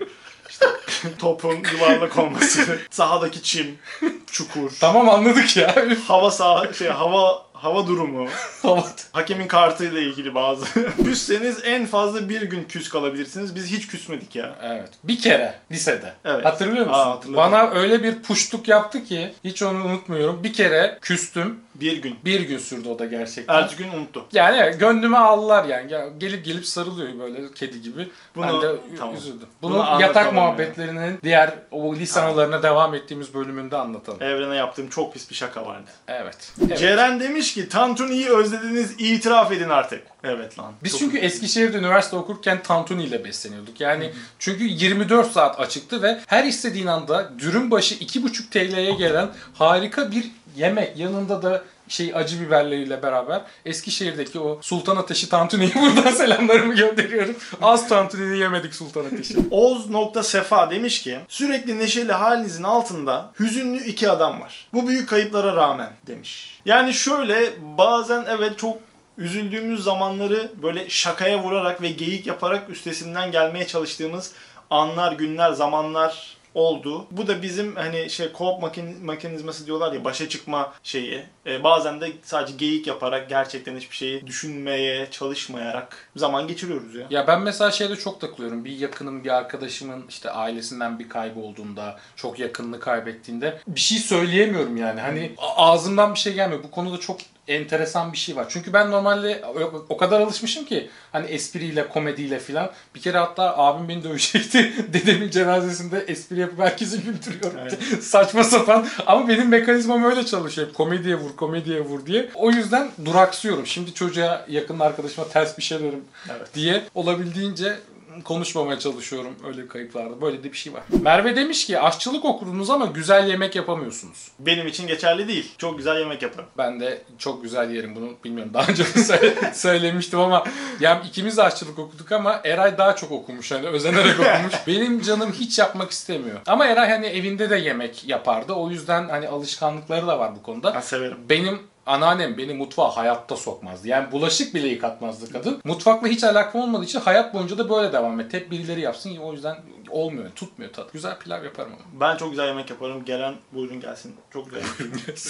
işte 0.50 0.66
topun 1.18 1.56
yuvarlak 1.72 2.18
olması, 2.18 2.78
sahadaki 2.90 3.42
çim, 3.42 3.78
çukur, 4.26 4.70
Tamam 4.80 5.08
anladık 5.08 5.56
ya. 5.56 5.74
hava 6.08 6.30
saha 6.30 6.72
şey 6.72 6.88
hava 6.88 7.47
hava 7.62 7.86
durumu, 7.86 8.28
Tamam. 8.62 8.84
hakemin 9.12 9.48
kartıyla 9.48 10.00
ilgili 10.00 10.34
bazı. 10.34 10.66
Küsseniz 11.04 11.60
en 11.64 11.86
fazla 11.86 12.28
bir 12.28 12.42
gün 12.42 12.64
küs 12.64 12.88
kalabilirsiniz. 12.88 13.54
Biz 13.54 13.66
hiç 13.66 13.86
küsmedik 13.86 14.36
ya. 14.36 14.56
evet. 14.62 14.88
Bir 15.04 15.18
kere 15.20 15.54
lisede. 15.72 16.12
Evet. 16.24 16.44
Hatırlıyor 16.44 16.86
musun? 16.86 17.00
Aa, 17.00 17.10
hatırladım. 17.10 17.36
Bana 17.36 17.70
öyle 17.70 18.02
bir 18.02 18.22
puşluk 18.22 18.68
yaptı 18.68 19.04
ki 19.04 19.32
hiç 19.44 19.62
onu 19.62 19.84
unutmuyorum. 19.84 20.44
Bir 20.44 20.52
kere 20.52 20.98
küstüm. 21.00 21.60
Bir 21.80 21.96
gün. 22.02 22.16
Bir 22.24 22.40
gün 22.40 22.58
sürdü 22.58 22.88
o 22.88 22.98
da 22.98 23.04
gerçekten. 23.06 23.54
Ertesi 23.54 23.76
gün 23.82 23.88
unuttu. 23.92 24.26
Yani 24.32 24.56
evet, 24.56 24.80
gönlüme 24.80 25.18
aldılar 25.18 25.64
yani. 25.64 25.92
Ya, 25.92 26.08
gelip 26.18 26.44
gelip 26.44 26.66
sarılıyor 26.66 27.18
böyle 27.18 27.52
kedi 27.54 27.82
gibi. 27.82 28.08
ben 28.36 28.48
Bunu- 28.48 28.62
de 28.62 28.66
ü- 28.66 28.96
tamam. 28.98 29.14
üzüldüm. 29.16 29.48
Bunu 29.62 29.74
Bunu, 29.74 30.00
yatak 30.02 30.24
yani. 30.26 30.34
muhabbetlerinin 30.34 31.18
diğer 31.22 31.54
o 31.70 31.94
lise 31.94 32.20
anılarına 32.20 32.62
devam 32.62 32.94
ettiğimiz 32.94 33.34
bölümünde 33.34 33.76
anlatalım. 33.76 34.22
Evrene 34.22 34.54
yaptığım 34.56 34.88
çok 34.88 35.14
pis 35.14 35.30
bir 35.30 35.34
şaka 35.34 35.66
vardı. 35.66 35.90
Evet. 36.08 36.52
evet. 36.66 36.78
Ceren 36.78 37.20
demiş 37.20 37.54
ki 37.54 37.68
Tantuni'yi 37.68 38.28
özlediniz 38.28 38.94
itiraf 38.98 39.52
edin 39.52 39.68
artık. 39.68 40.02
Evet 40.24 40.58
lan. 40.58 40.72
Biz 40.84 40.90
Çok- 40.92 41.00
çünkü 41.00 41.18
Eskişehir'de 41.18 41.78
üniversite 41.78 42.16
okurken 42.16 42.62
tantuni 42.62 43.04
ile 43.04 43.24
besleniyorduk. 43.24 43.80
Yani 43.80 44.12
çünkü 44.38 44.64
24 44.64 45.32
saat 45.32 45.60
açıktı 45.60 46.02
ve 46.02 46.20
her 46.26 46.44
istediğin 46.44 46.86
anda 46.86 47.30
dürüm 47.38 47.70
başı 47.70 47.94
2,5 47.94 48.50
TL'ye 48.50 48.92
gelen 48.94 49.28
harika 49.54 50.10
bir 50.10 50.30
yemek. 50.58 50.96
Yanında 50.96 51.42
da 51.42 51.62
şey 51.88 52.12
acı 52.14 52.40
biberleriyle 52.40 53.02
beraber 53.02 53.42
Eskişehir'deki 53.64 54.40
o 54.40 54.58
Sultan 54.62 54.96
Ateşi 54.96 55.28
tantuniyi 55.28 55.74
buradan 55.96 56.10
selamlarımı 56.10 56.74
gönderiyorum. 56.74 57.36
Az 57.62 57.88
tantuni 57.88 58.38
yemedik 58.38 58.74
Sultan 58.74 59.04
Ateşi. 59.04 59.36
Oz.sefa 59.50 60.70
demiş 60.70 61.02
ki 61.02 61.18
sürekli 61.28 61.78
neşeli 61.78 62.12
halinizin 62.12 62.62
altında 62.62 63.32
hüzünlü 63.40 63.84
iki 63.84 64.10
adam 64.10 64.40
var. 64.40 64.68
Bu 64.72 64.88
büyük 64.88 65.08
kayıplara 65.08 65.56
rağmen 65.56 65.90
demiş. 66.06 66.60
Yani 66.64 66.94
şöyle 66.94 67.50
bazen 67.78 68.24
evet 68.28 68.58
çok 68.58 68.78
üzüldüğümüz 69.18 69.84
zamanları 69.84 70.52
böyle 70.62 70.88
şakaya 70.90 71.42
vurarak 71.42 71.82
ve 71.82 71.88
geyik 71.88 72.26
yaparak 72.26 72.70
üstesinden 72.70 73.32
gelmeye 73.32 73.66
çalıştığımız 73.66 74.32
anlar, 74.70 75.12
günler, 75.12 75.52
zamanlar 75.52 76.37
oldu. 76.54 77.06
Bu 77.10 77.26
da 77.26 77.42
bizim 77.42 77.76
hani 77.76 78.10
şey 78.10 78.26
co-op 78.26 78.60
mekanizması 79.02 79.66
diyorlar 79.66 79.92
ya 79.92 80.04
başa 80.04 80.28
çıkma 80.28 80.72
şeyi. 80.82 81.22
Ee, 81.46 81.64
bazen 81.64 82.00
de 82.00 82.12
sadece 82.22 82.56
geyik 82.56 82.86
yaparak 82.86 83.28
gerçekten 83.28 83.76
hiçbir 83.76 83.96
şeyi 83.96 84.26
düşünmeye 84.26 85.10
çalışmayarak 85.10 86.10
zaman 86.16 86.48
geçiriyoruz 86.48 86.94
ya. 86.94 87.06
Ya 87.10 87.26
ben 87.26 87.42
mesela 87.42 87.70
şeyde 87.70 87.96
çok 87.96 88.20
takılıyorum. 88.20 88.64
Bir 88.64 88.78
yakınım, 88.78 89.24
bir 89.24 89.30
arkadaşımın 89.30 90.04
işte 90.08 90.30
ailesinden 90.30 90.98
bir 90.98 91.08
kaybı 91.08 91.40
olduğunda, 91.40 91.98
çok 92.16 92.38
yakınını 92.38 92.80
kaybettiğinde 92.80 93.60
bir 93.66 93.80
şey 93.80 93.98
söyleyemiyorum 93.98 94.76
yani. 94.76 95.00
Hani 95.00 95.32
ağzımdan 95.38 96.14
bir 96.14 96.18
şey 96.18 96.34
gelmiyor. 96.34 96.62
Bu 96.62 96.70
konuda 96.70 97.00
çok 97.00 97.18
enteresan 97.48 98.12
bir 98.12 98.18
şey 98.18 98.36
var. 98.36 98.46
Çünkü 98.48 98.72
ben 98.72 98.90
normalde 98.90 99.42
o- 99.88 99.96
kadar 99.96 100.20
alışmışım 100.20 100.64
ki 100.64 100.90
hani 101.12 101.26
espriyle, 101.26 101.88
komediyle 101.88 102.38
filan. 102.38 102.70
Bir 102.94 103.00
kere 103.00 103.18
hatta 103.18 103.58
abim 103.58 103.88
beni 103.88 104.04
dövecekti. 104.04 104.72
Dedemin 104.92 105.30
cenazesinde 105.30 105.98
espri 105.98 106.40
yapıp 106.40 106.58
herkesi 106.60 107.00
güldürüyorum. 107.02 107.58
Evet. 107.60 107.78
Saçma 108.04 108.44
sapan. 108.44 108.86
Ama 109.06 109.28
benim 109.28 109.48
mekanizmam 109.48 110.04
öyle 110.04 110.26
çalışıyor. 110.26 110.72
Komediye 110.72 111.16
vur, 111.16 111.36
komediye 111.36 111.80
vur 111.80 112.06
diye. 112.06 112.28
O 112.34 112.50
yüzden 112.50 112.90
duraksıyorum. 113.04 113.66
Şimdi 113.66 113.94
çocuğa, 113.94 114.44
yakın 114.48 114.78
arkadaşıma 114.78 115.28
ters 115.28 115.58
bir 115.58 115.62
şey 115.62 115.78
derim 115.80 116.04
Evet. 116.30 116.54
diye 116.54 116.82
olabildiğince 116.94 117.76
konuşmamaya 118.24 118.78
çalışıyorum 118.78 119.34
öyle 119.46 119.68
kayıplarda. 119.68 120.20
Böyle 120.20 120.44
de 120.44 120.52
bir 120.52 120.56
şey 120.56 120.72
var. 120.72 120.82
Merve 121.02 121.36
demiş 121.36 121.66
ki 121.66 121.80
aşçılık 121.80 122.24
okudunuz 122.24 122.70
ama 122.70 122.86
güzel 122.86 123.28
yemek 123.28 123.56
yapamıyorsunuz. 123.56 124.28
Benim 124.38 124.66
için 124.66 124.86
geçerli 124.86 125.28
değil. 125.28 125.52
Çok 125.58 125.78
güzel 125.78 125.98
yemek 125.98 126.22
yaparım. 126.22 126.48
Ben 126.58 126.80
de 126.80 127.02
çok 127.18 127.42
güzel 127.42 127.70
yerim 127.70 127.96
bunu 127.96 128.10
bilmiyorum 128.24 128.54
daha 128.54 128.66
önce 128.70 128.84
söyle- 128.84 129.34
söylemiştim 129.54 130.20
ama 130.20 130.44
yani 130.80 131.06
ikimiz 131.08 131.36
de 131.36 131.42
aşçılık 131.42 131.78
okuduk 131.78 132.12
ama 132.12 132.40
Eray 132.44 132.78
daha 132.78 132.96
çok 132.96 133.12
okumuş 133.12 133.52
hani 133.52 133.66
özenerek 133.66 134.20
okumuş. 134.20 134.54
Benim 134.66 135.02
canım 135.02 135.32
hiç 135.32 135.58
yapmak 135.58 135.90
istemiyor. 135.90 136.40
Ama 136.46 136.66
Eray 136.66 136.90
hani 136.90 137.06
evinde 137.06 137.50
de 137.50 137.56
yemek 137.56 138.08
yapardı 138.08 138.52
o 138.52 138.70
yüzden 138.70 139.08
hani 139.08 139.28
alışkanlıkları 139.28 140.06
da 140.06 140.18
var 140.18 140.36
bu 140.36 140.42
konuda. 140.42 140.74
Ben 140.74 140.80
severim. 140.80 141.16
Benim 141.28 141.58
Anneannem 141.88 142.38
beni 142.38 142.54
mutfağa 142.54 142.96
hayatta 142.96 143.36
sokmazdı. 143.36 143.88
Yani 143.88 144.12
bulaşık 144.12 144.54
bile 144.54 144.68
yıkatmazdı 144.68 145.32
kadın. 145.32 145.60
Mutfakla 145.64 146.08
hiç 146.08 146.24
alakam 146.24 146.62
olmadığı 146.62 146.84
için 146.84 147.00
hayat 147.00 147.34
boyunca 147.34 147.58
da 147.58 147.70
böyle 147.70 147.92
devam 147.92 148.20
et. 148.20 148.32
Hep 148.32 148.50
birileri 148.50 148.80
yapsın. 148.80 149.16
O 149.16 149.32
yüzden 149.32 149.56
olmuyor, 149.90 150.30
tutmuyor 150.30 150.72
tat. 150.72 150.92
Güzel 150.92 151.18
pilav 151.18 151.44
yaparım 151.44 151.72
ama. 151.72 152.00
Ben 152.00 152.16
çok 152.16 152.30
güzel 152.30 152.46
yemek 152.46 152.70
yaparım. 152.70 153.04
Gelen 153.04 153.34
buyurun 153.52 153.80
gelsin. 153.80 154.16
Çok 154.32 154.50
güzel. 154.50 154.62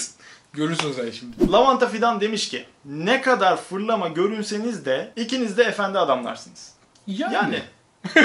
Görürsün 0.53 0.91
sen 0.91 1.11
şimdi. 1.11 1.51
Lavanta 1.51 1.87
Fidan 1.87 2.21
demiş 2.21 2.49
ki 2.49 2.65
ne 2.85 3.21
kadar 3.21 3.57
fırlama 3.57 4.07
görünseniz 4.07 4.85
de 4.85 5.11
ikiniz 5.15 5.57
de 5.57 5.63
efendi 5.63 5.99
adamlarsınız. 5.99 6.73
Yani. 7.07 7.33
Yani 7.33 7.61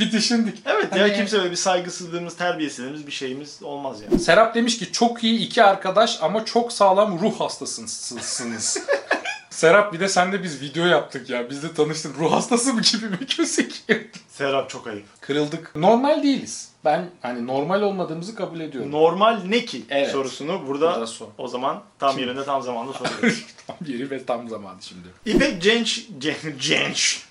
bir 0.00 0.12
düşündük. 0.12 0.58
evet 0.66 0.96
ya 0.96 1.02
Hani- 1.02 1.14
kimse 1.16 1.38
böyle 1.38 1.50
bir 1.50 1.56
saygısızlığımız, 1.56 2.36
terbiyesizliğimiz 2.36 3.06
bir 3.06 3.12
şeyimiz 3.12 3.62
olmaz 3.62 3.98
yani. 4.02 4.20
Serap 4.20 4.54
demiş 4.54 4.78
ki 4.78 4.92
çok 4.92 5.24
iyi 5.24 5.38
iki 5.40 5.64
arkadaş 5.64 6.18
ama 6.22 6.44
çok 6.44 6.72
sağlam 6.72 7.18
ruh 7.20 7.40
hastasısınız. 7.40 8.78
Serap 9.50 9.92
bir 9.92 10.00
de 10.00 10.08
sen 10.08 10.32
de 10.32 10.42
biz 10.42 10.60
video 10.62 10.86
yaptık 10.86 11.30
ya. 11.30 11.50
Biz 11.50 11.62
de 11.62 11.74
tanıştık. 11.74 12.18
Ruh 12.18 12.32
hastası 12.32 12.74
mı 12.74 12.80
gibi 12.92 13.06
mi 13.08 13.18
gözüküyor? 13.38 14.00
Serap 14.28 14.70
çok 14.70 14.86
ayıp. 14.86 15.04
Kırıldık. 15.20 15.76
Normal 15.76 16.22
değiliz. 16.22 16.68
Ben 16.84 17.10
hani 17.22 17.46
normal 17.46 17.82
olmadığımızı 17.82 18.34
kabul 18.34 18.60
ediyorum. 18.60 18.92
Normal 18.92 19.40
ne 19.46 19.64
ki 19.64 19.82
Evet. 19.90 20.10
sorusunu 20.10 20.66
burada 20.66 20.92
Burada 20.92 21.06
sor. 21.06 21.26
o 21.38 21.48
zaman 21.48 21.82
tam 21.98 22.18
yerinde 22.18 22.44
tam 22.44 22.62
zamanda 22.62 22.92
soruyoruz. 22.98 23.44
Tam 23.66 23.76
yeri 23.86 24.10
ve 24.10 24.24
tam 24.24 24.48
zamanı 24.48 24.82
şimdi. 24.82 25.08
İpek 25.26 25.62
Cenç, 25.62 26.06
Cenç, 26.18 26.36
Cenç, 26.60 27.22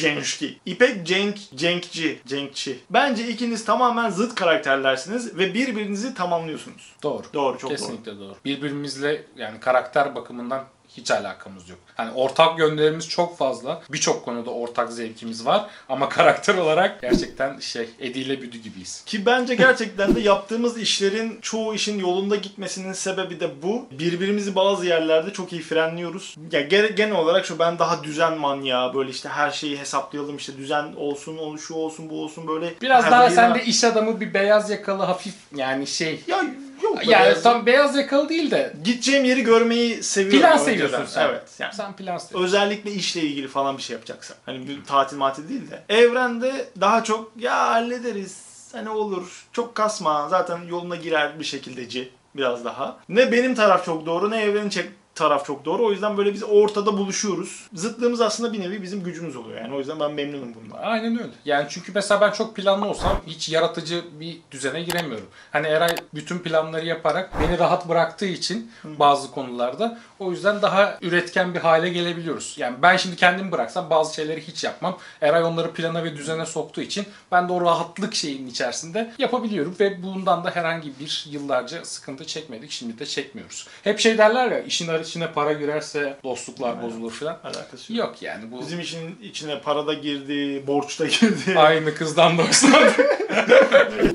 Cençki. 0.00 0.58
İpek 0.66 1.06
Cenk, 1.06 1.38
Cenkçi, 1.54 2.20
Cenkçi. 2.26 2.78
Bence 2.90 3.28
ikiniz 3.28 3.64
tamamen 3.64 4.10
zıt 4.10 4.34
karakterlersiniz 4.34 5.38
ve 5.38 5.54
birbirinizi 5.54 6.14
tamamlıyorsunuz. 6.14 6.92
Doğru. 7.02 7.22
Doğru, 7.34 7.58
çok 7.58 7.70
doğru. 7.70 7.78
Kesinlikle 7.78 8.18
doğru. 8.18 8.34
Birbirimizle 8.44 9.26
yani 9.36 9.60
karakter 9.60 10.14
bakımından 10.14 10.64
hiç 10.96 11.10
alakamız 11.10 11.68
yok. 11.68 11.78
Hani 11.94 12.10
ortak 12.12 12.58
yönlerimiz 12.58 13.08
çok 13.08 13.38
fazla. 13.38 13.82
Birçok 13.92 14.24
konuda 14.24 14.50
ortak 14.50 14.92
zevkimiz 14.92 15.46
var. 15.46 15.66
Ama 15.88 16.08
karakter 16.08 16.54
olarak 16.54 17.00
gerçekten 17.02 17.58
şey 17.58 17.88
Ediyle 18.00 18.42
Büdü 18.42 18.58
gibiyiz. 18.58 19.02
Ki 19.06 19.26
bence 19.26 19.54
gerçekten 19.54 20.14
de 20.14 20.20
yaptığımız 20.20 20.78
işlerin 20.78 21.38
çoğu 21.42 21.74
işin 21.74 21.98
yolunda 21.98 22.36
gitmesinin 22.36 22.92
sebebi 22.92 23.40
de 23.40 23.62
bu. 23.62 23.86
Birbirimizi 23.90 24.54
bazı 24.54 24.86
yerlerde 24.86 25.32
çok 25.32 25.52
iyi 25.52 25.62
frenliyoruz. 25.62 26.36
Ya 26.52 26.60
gene- 26.60 26.88
genel 26.88 27.16
olarak 27.16 27.46
şu 27.46 27.58
ben 27.58 27.78
daha 27.78 28.04
düzen 28.04 28.38
manyağı 28.38 28.94
böyle 28.94 29.10
işte 29.10 29.28
her 29.28 29.50
şeyi 29.50 29.78
hesaplayalım 29.78 30.36
işte 30.36 30.56
düzen 30.56 30.92
olsun, 30.96 31.38
onu 31.38 31.58
şu 31.58 31.74
olsun, 31.74 32.10
bu 32.10 32.22
olsun 32.22 32.46
böyle. 32.46 32.74
Biraz 32.82 33.04
daha 33.10 33.30
sen 33.30 33.54
de 33.54 33.64
iş 33.64 33.84
adamı 33.84 34.20
bir 34.20 34.34
beyaz 34.34 34.70
yakalı 34.70 35.02
hafif 35.02 35.34
yani 35.56 35.86
şey. 35.86 36.20
ya 36.26 36.44
yok 36.84 37.06
Yani 37.06 37.24
beyaz- 37.24 37.42
tam 37.42 37.66
beyaz 37.66 37.96
yakalı 37.96 38.28
değil 38.28 38.50
de 38.50 38.72
gideceğim 38.84 39.24
yeri 39.24 39.42
görmeyi 39.42 40.02
seviyorum. 40.02 40.40
plan 40.40 40.52
önceden. 40.52 40.72
seviyorsun 40.72 41.06
sen. 41.06 41.28
Evet. 41.28 41.42
Yani 41.58 41.74
Sen 41.74 41.92
plan 41.96 42.18
seviyorsun. 42.18 42.44
özellikle 42.46 42.92
işle 42.92 43.20
ilgili 43.20 43.48
falan 43.48 43.76
bir 43.78 43.82
şey 43.82 43.94
yapacaksan. 43.94 44.36
Hani 44.46 44.68
bir 44.68 44.84
tatil 44.84 45.16
matil 45.16 45.48
değil 45.48 45.70
de. 45.70 45.82
Evrende 45.88 46.68
daha 46.80 47.04
çok 47.04 47.32
ya 47.38 47.56
hallederiz. 47.70 48.44
Hani 48.72 48.88
olur. 48.90 49.46
Çok 49.52 49.74
kasma. 49.74 50.28
Zaten 50.28 50.58
yoluna 50.68 50.96
girer 50.96 51.38
bir 51.40 51.44
şekildeci 51.44 52.10
biraz 52.36 52.64
daha. 52.64 52.96
Ne 53.08 53.32
benim 53.32 53.54
taraf 53.54 53.84
çok 53.84 54.06
doğru 54.06 54.30
ne 54.30 54.42
evrenin 54.42 54.68
taraf 55.14 55.46
çok 55.46 55.64
doğru. 55.64 55.86
O 55.86 55.90
yüzden 55.90 56.16
böyle 56.16 56.34
biz 56.34 56.42
ortada 56.42 56.98
buluşuyoruz. 56.98 57.68
Zıtlığımız 57.74 58.20
aslında 58.20 58.52
bir 58.52 58.60
nevi 58.60 58.82
bizim 58.82 59.04
gücümüz 59.04 59.36
oluyor 59.36 59.60
yani. 59.60 59.74
O 59.74 59.78
yüzden 59.78 60.00
ben 60.00 60.12
memnunum 60.12 60.54
bundan. 60.54 60.78
Aynen 60.82 61.18
öyle. 61.18 61.32
Yani 61.44 61.66
çünkü 61.70 61.92
mesela 61.94 62.20
ben 62.20 62.30
çok 62.30 62.56
planlı 62.56 62.86
olsam 62.86 63.20
hiç 63.26 63.48
yaratıcı 63.48 64.04
bir 64.20 64.38
düzene 64.50 64.82
giremiyorum. 64.82 65.26
Hani 65.52 65.66
Eray 65.66 65.96
bütün 66.14 66.38
planları 66.38 66.86
yaparak 66.86 67.30
beni 67.40 67.58
rahat 67.58 67.88
bıraktığı 67.88 68.26
için 68.26 68.72
bazı 68.84 69.30
konularda 69.30 69.98
o 70.18 70.30
yüzden 70.30 70.62
daha 70.62 70.98
üretken 71.02 71.54
bir 71.54 71.60
hale 71.60 71.88
gelebiliyoruz. 71.88 72.54
Yani 72.58 72.76
ben 72.82 72.96
şimdi 72.96 73.16
kendimi 73.16 73.52
bıraksam 73.52 73.90
bazı 73.90 74.14
şeyleri 74.14 74.46
hiç 74.46 74.64
yapmam. 74.64 74.98
Eray 75.20 75.42
onları 75.42 75.72
plana 75.72 76.04
ve 76.04 76.16
düzene 76.16 76.46
soktuğu 76.46 76.80
için 76.80 77.06
ben 77.32 77.48
de 77.48 77.52
o 77.52 77.60
rahatlık 77.60 78.14
şeyinin 78.14 78.46
içerisinde 78.46 79.12
yapabiliyorum 79.18 79.76
ve 79.80 80.02
bundan 80.02 80.44
da 80.44 80.50
herhangi 80.50 80.98
bir 81.00 81.26
yıllarca 81.30 81.84
sıkıntı 81.84 82.26
çekmedik. 82.26 82.70
Şimdi 82.70 82.98
de 82.98 83.06
çekmiyoruz. 83.06 83.66
Hep 83.82 84.00
şey 84.00 84.18
derler 84.18 84.50
ya 84.50 84.60
işin 84.60 84.88
içine 85.08 85.32
para 85.32 85.52
girerse 85.52 86.16
dostluklar 86.24 86.82
bozulur 86.82 87.12
falan. 87.12 87.38
Alakası 87.44 87.92
yok. 87.94 88.08
Yok 88.08 88.22
yani 88.22 88.52
bu 88.52 88.60
Bizim 88.60 88.80
işin 88.80 89.18
içine 89.22 89.60
para 89.60 89.86
da 89.86 89.94
girdi, 89.94 90.66
borç 90.66 91.00
da 91.00 91.06
girdi. 91.06 91.56
Aynı 91.58 91.94
kızdan 91.94 92.38
da 92.38 92.42
hoşlandım. 92.42 92.92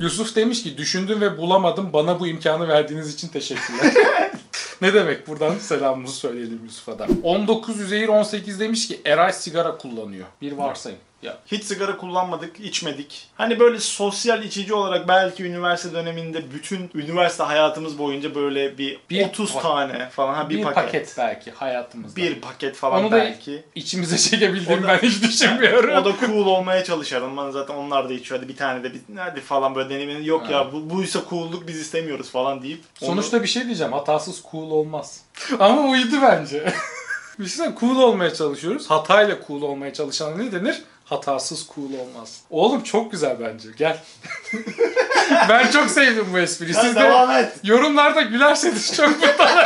Yusuf 0.00 0.36
demiş 0.36 0.62
ki 0.62 0.78
düşündüm 0.78 1.20
ve 1.20 1.38
bulamadım. 1.38 1.92
Bana 1.92 2.20
bu 2.20 2.26
imkanı 2.26 2.68
verdiğiniz 2.68 3.14
için 3.14 3.28
teşekkürler. 3.28 3.94
ne 4.82 4.94
demek? 4.94 5.28
Buradan 5.28 5.58
selamımızı 5.58 6.14
söyleyelim 6.14 6.60
Yusuf'a 6.64 6.98
da. 6.98 7.06
19 7.22 7.80
Üzeyir 7.80 8.08
18 8.08 8.60
demiş 8.60 8.88
ki 8.88 9.00
Eray 9.04 9.32
sigara 9.32 9.76
kullanıyor. 9.76 10.26
Bir 10.42 10.52
varsayım. 10.52 10.98
Ya 11.22 11.38
Hiç 11.46 11.64
sigara 11.64 11.96
kullanmadık, 11.96 12.60
içmedik. 12.60 13.28
Hani 13.34 13.60
böyle 13.60 13.78
sosyal 13.80 14.42
içici 14.44 14.74
olarak 14.74 15.08
belki 15.08 15.44
üniversite 15.44 15.94
döneminde 15.94 16.42
bütün 16.54 16.90
üniversite 16.94 17.42
hayatımız 17.42 17.98
boyunca 17.98 18.34
böyle 18.34 18.78
bir, 18.78 18.98
Bir 19.10 19.26
30 19.28 19.50
pa- 19.50 19.62
tane 19.62 20.08
falan 20.08 20.34
ha 20.34 20.50
bir, 20.50 20.58
bir, 20.58 20.62
paket. 20.62 20.84
paket. 20.84 21.14
belki 21.18 21.50
hayatımızda. 21.50 22.16
Bir 22.16 22.40
paket 22.40 22.76
falan 22.76 23.00
Onu 23.04 23.10
da- 23.10 23.16
belki. 23.16 23.62
İçimize 23.74 24.18
çekebildiğimi 24.18 24.88
ben 24.88 24.98
hiç 24.98 25.22
düşünmüyorum. 25.28 25.94
O 25.96 26.04
da 26.04 26.12
cool 26.26 26.46
olmaya 26.46 26.84
çalışalım. 26.84 27.36
Ben 27.36 27.50
zaten 27.50 27.74
onlar 27.74 28.08
da 28.08 28.12
içiyor. 28.12 28.40
Hadi 28.40 28.48
bir 28.48 28.56
tane 28.56 28.82
de 28.84 28.92
bir 28.94 29.00
hadi 29.16 29.40
falan 29.40 29.74
böyle 29.74 29.90
denemenin 29.90 30.24
yok 30.24 30.46
Ha. 30.48 30.52
ya 30.52 30.72
bu 30.72 30.90
buysa 30.90 31.20
coolluk 31.30 31.68
biz 31.68 31.80
istemiyoruz 31.80 32.30
falan 32.30 32.62
deyip. 32.62 32.80
onu- 33.00 33.10
Sonuçta 33.10 33.42
bir 33.42 33.48
şey 33.48 33.64
diyeceğim. 33.64 33.92
Hatasız 33.92 34.42
cool 34.52 34.70
olmaz. 34.70 35.20
Ama 35.58 35.80
uydu 35.82 36.16
bence. 36.22 36.72
bir 37.38 37.46
şey 37.46 37.66
cool 37.80 37.96
olmaya 37.96 38.34
çalışıyoruz. 38.34 38.90
Hatayla 38.90 39.36
cool 39.48 39.62
olmaya 39.62 39.92
çalışan 39.92 40.38
ne 40.38 40.52
denir? 40.52 40.82
Hatasız 41.10 41.68
cool 41.74 41.92
olmaz. 41.92 42.40
Oğlum 42.50 42.82
çok 42.82 43.12
güzel 43.12 43.40
bence. 43.40 43.68
Gel. 43.76 44.02
ben 45.48 45.70
çok 45.70 45.90
sevdim 45.90 46.26
bu 46.32 46.38
espriyi. 46.38 46.74
Siz 46.74 46.96
de 46.96 47.00
devam 47.00 47.30
et. 47.30 47.52
yorumlarda 47.64 48.22
gülerseniz 48.22 48.96
çok 48.96 49.08
mutlu 49.08 49.44
olurum. 49.44 49.64